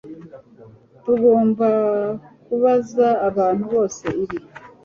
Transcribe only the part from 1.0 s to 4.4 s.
Tugomba kubaza abantu bose ibi